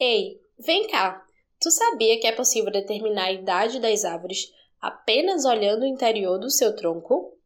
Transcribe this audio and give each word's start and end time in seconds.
Ei, 0.00 0.40
vem 0.56 0.86
cá! 0.86 1.24
Tu 1.60 1.72
sabia 1.72 2.20
que 2.20 2.26
é 2.28 2.30
possível 2.30 2.70
determinar 2.70 3.24
a 3.24 3.32
idade 3.32 3.80
das 3.80 4.04
árvores 4.04 4.52
apenas 4.80 5.44
olhando 5.44 5.82
o 5.82 5.86
interior 5.86 6.38
do 6.38 6.48
seu 6.48 6.76
tronco? 6.76 7.36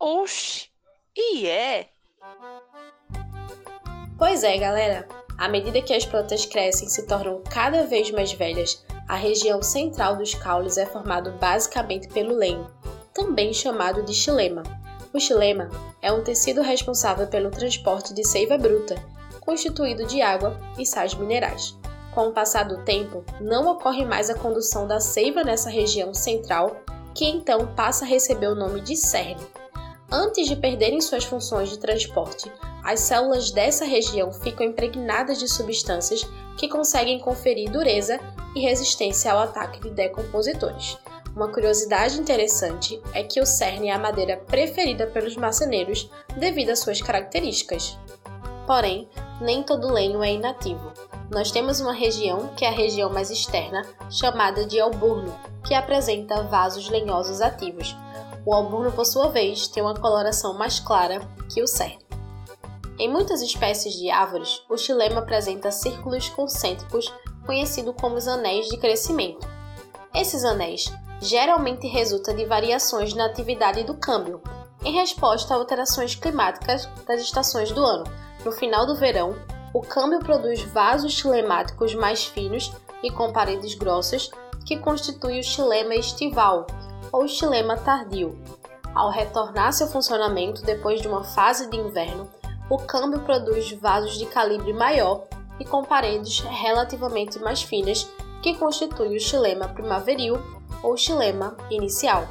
Oxi! 0.00 0.70
E 1.14 1.46
é? 1.46 1.90
Pois 4.16 4.42
é, 4.42 4.56
galera. 4.56 5.06
À 5.36 5.46
medida 5.46 5.82
que 5.82 5.92
as 5.92 6.06
plantas 6.06 6.46
crescem 6.46 6.88
e 6.88 6.90
se 6.90 7.06
tornam 7.06 7.42
cada 7.42 7.84
vez 7.84 8.10
mais 8.10 8.32
velhas, 8.32 8.82
a 9.06 9.14
região 9.14 9.62
central 9.62 10.16
dos 10.16 10.34
caules 10.34 10.78
é 10.78 10.86
formado 10.86 11.32
basicamente 11.32 12.08
pelo 12.08 12.34
lenho, 12.34 12.66
também 13.12 13.52
chamado 13.52 14.02
de 14.04 14.14
xilema. 14.14 14.62
O 15.12 15.20
xilema 15.20 15.68
é 16.00 16.10
um 16.10 16.24
tecido 16.24 16.62
responsável 16.62 17.26
pelo 17.26 17.50
transporte 17.50 18.14
de 18.14 18.26
seiva 18.26 18.56
bruta, 18.56 18.96
constituído 19.48 20.04
de 20.04 20.20
água 20.20 20.60
e 20.78 20.84
sais 20.84 21.14
minerais. 21.14 21.74
Com 22.14 22.28
o 22.28 22.32
passar 22.32 22.64
do 22.64 22.84
tempo, 22.84 23.24
não 23.40 23.66
ocorre 23.66 24.04
mais 24.04 24.28
a 24.28 24.34
condução 24.34 24.86
da 24.86 25.00
seiva 25.00 25.42
nessa 25.42 25.70
região 25.70 26.12
central, 26.12 26.76
que 27.14 27.24
então 27.24 27.66
passa 27.74 28.04
a 28.04 28.08
receber 28.08 28.48
o 28.48 28.54
nome 28.54 28.82
de 28.82 28.94
cerne. 28.94 29.40
Antes 30.12 30.48
de 30.48 30.54
perderem 30.54 31.00
suas 31.00 31.24
funções 31.24 31.70
de 31.70 31.78
transporte, 31.78 32.52
as 32.84 33.00
células 33.00 33.50
dessa 33.50 33.86
região 33.86 34.30
ficam 34.34 34.66
impregnadas 34.66 35.38
de 35.38 35.48
substâncias 35.48 36.28
que 36.58 36.68
conseguem 36.68 37.18
conferir 37.18 37.70
dureza 37.70 38.20
e 38.54 38.60
resistência 38.60 39.32
ao 39.32 39.38
ataque 39.38 39.80
de 39.80 39.88
decompositores. 39.88 40.98
Uma 41.34 41.48
curiosidade 41.48 42.20
interessante 42.20 43.00
é 43.14 43.22
que 43.22 43.40
o 43.40 43.46
cerne 43.46 43.88
é 43.88 43.92
a 43.92 43.98
madeira 43.98 44.36
preferida 44.36 45.06
pelos 45.06 45.36
marceneiros 45.36 46.10
devido 46.36 46.68
às 46.68 46.80
suas 46.80 47.00
características. 47.00 47.96
Porém, 48.66 49.08
nem 49.40 49.62
todo 49.62 49.92
lenho 49.92 50.22
é 50.22 50.32
inativo. 50.32 50.92
Nós 51.30 51.50
temos 51.50 51.80
uma 51.80 51.92
região, 51.92 52.48
que 52.56 52.64
é 52.64 52.68
a 52.68 52.72
região 52.72 53.10
mais 53.10 53.30
externa, 53.30 53.82
chamada 54.10 54.64
de 54.64 54.80
alburno, 54.80 55.34
que 55.64 55.74
apresenta 55.74 56.42
vasos 56.42 56.88
lenhosos 56.88 57.40
ativos. 57.40 57.94
O 58.46 58.54
alburno, 58.54 58.90
por 58.90 59.04
sua 59.04 59.28
vez, 59.28 59.68
tem 59.68 59.82
uma 59.82 59.94
coloração 59.94 60.54
mais 60.54 60.80
clara 60.80 61.20
que 61.52 61.62
o 61.62 61.66
cerne. 61.66 62.06
Em 62.98 63.08
muitas 63.08 63.42
espécies 63.42 63.94
de 63.94 64.10
árvores, 64.10 64.62
o 64.68 64.76
xilema 64.76 65.20
apresenta 65.20 65.70
círculos 65.70 66.28
concêntricos 66.30 67.12
conhecidos 67.46 67.94
como 68.00 68.16
os 68.16 68.26
anéis 68.26 68.68
de 68.68 68.76
crescimento. 68.76 69.46
Esses 70.14 70.44
anéis 70.44 70.92
geralmente 71.20 71.86
resultam 71.86 72.34
de 72.34 72.44
variações 72.44 73.14
na 73.14 73.26
atividade 73.26 73.84
do 73.84 73.94
câmbio, 73.94 74.42
em 74.84 74.92
resposta 74.92 75.54
a 75.54 75.56
alterações 75.56 76.14
climáticas 76.14 76.88
das 77.06 77.20
estações 77.20 77.72
do 77.72 77.84
ano. 77.84 78.04
No 78.44 78.52
final 78.52 78.86
do 78.86 78.94
verão, 78.94 79.34
o 79.74 79.80
câmbio 79.80 80.20
produz 80.20 80.62
vasos 80.62 81.12
xilemáticos 81.12 81.94
mais 81.94 82.24
finos 82.24 82.72
e 83.02 83.10
com 83.10 83.32
paredes 83.32 83.74
grossas, 83.74 84.30
que 84.64 84.78
constitui 84.78 85.40
o 85.40 85.42
xilema 85.42 85.94
estival 85.94 86.66
ou 87.12 87.26
xilema 87.26 87.76
tardio. 87.76 88.38
Ao 88.94 89.10
retornar 89.10 89.72
seu 89.72 89.86
funcionamento 89.86 90.62
depois 90.62 91.00
de 91.00 91.08
uma 91.08 91.24
fase 91.24 91.68
de 91.70 91.76
inverno, 91.76 92.28
o 92.70 92.76
câmbio 92.76 93.20
produz 93.20 93.72
vasos 93.72 94.18
de 94.18 94.26
calibre 94.26 94.72
maior 94.72 95.24
e 95.58 95.64
com 95.64 95.82
paredes 95.82 96.40
relativamente 96.40 97.38
mais 97.38 97.62
finas, 97.62 98.08
que 98.42 98.54
constitui 98.54 99.16
o 99.16 99.20
xilema 99.20 99.68
primaveril 99.68 100.38
ou 100.82 100.96
xilema 100.96 101.56
inicial. 101.70 102.26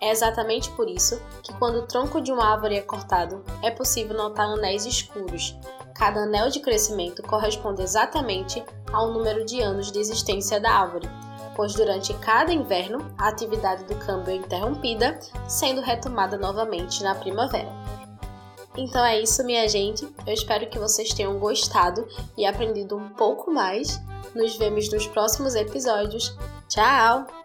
É 0.00 0.10
exatamente 0.10 0.70
por 0.70 0.88
isso 0.88 1.20
que, 1.42 1.52
quando 1.54 1.76
o 1.76 1.86
tronco 1.86 2.20
de 2.20 2.32
uma 2.32 2.52
árvore 2.52 2.76
é 2.76 2.80
cortado, 2.80 3.44
é 3.62 3.70
possível 3.70 4.16
notar 4.16 4.46
anéis 4.46 4.86
escuros. 4.86 5.54
Cada 5.94 6.20
anel 6.20 6.48
de 6.48 6.60
crescimento 6.60 7.22
corresponde 7.22 7.82
exatamente 7.82 8.64
ao 8.90 9.12
número 9.12 9.44
de 9.44 9.60
anos 9.60 9.92
de 9.92 9.98
existência 9.98 10.58
da 10.58 10.72
árvore, 10.72 11.08
pois 11.54 11.74
durante 11.74 12.14
cada 12.14 12.52
inverno 12.52 13.14
a 13.18 13.28
atividade 13.28 13.84
do 13.84 13.94
câmbio 13.96 14.32
é 14.32 14.36
interrompida, 14.36 15.18
sendo 15.46 15.82
retomada 15.82 16.38
novamente 16.38 17.02
na 17.02 17.14
primavera. 17.14 17.70
Então 18.76 19.04
é 19.04 19.20
isso, 19.20 19.44
minha 19.44 19.68
gente. 19.68 20.08
Eu 20.26 20.32
espero 20.32 20.68
que 20.70 20.78
vocês 20.78 21.12
tenham 21.12 21.38
gostado 21.38 22.06
e 22.38 22.46
aprendido 22.46 22.96
um 22.96 23.10
pouco 23.10 23.50
mais. 23.50 24.00
Nos 24.34 24.56
vemos 24.56 24.90
nos 24.90 25.06
próximos 25.06 25.54
episódios. 25.54 26.34
Tchau! 26.68 27.39